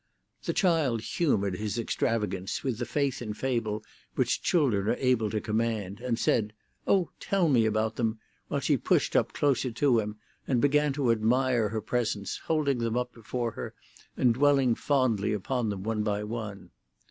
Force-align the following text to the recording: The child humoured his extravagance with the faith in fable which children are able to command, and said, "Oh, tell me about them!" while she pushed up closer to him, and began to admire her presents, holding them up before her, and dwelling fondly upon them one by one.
The 0.45 0.53
child 0.53 1.01
humoured 1.01 1.57
his 1.57 1.77
extravagance 1.77 2.63
with 2.63 2.79
the 2.79 2.87
faith 2.87 3.21
in 3.21 3.35
fable 3.35 3.83
which 4.15 4.41
children 4.41 4.87
are 4.87 4.95
able 4.95 5.29
to 5.29 5.39
command, 5.39 5.99
and 6.01 6.17
said, 6.17 6.53
"Oh, 6.87 7.11
tell 7.19 7.47
me 7.49 7.67
about 7.67 7.97
them!" 7.97 8.17
while 8.47 8.59
she 8.61 8.77
pushed 8.77 9.15
up 9.15 9.31
closer 9.31 9.69
to 9.69 9.99
him, 9.99 10.15
and 10.47 10.59
began 10.59 10.91
to 10.93 11.11
admire 11.11 11.69
her 11.69 11.81
presents, 11.81 12.39
holding 12.45 12.79
them 12.79 12.97
up 12.97 13.13
before 13.13 13.51
her, 13.51 13.75
and 14.17 14.33
dwelling 14.33 14.73
fondly 14.73 15.33
upon 15.33 15.69
them 15.69 15.83
one 15.83 16.01
by 16.01 16.23
one. 16.23 16.71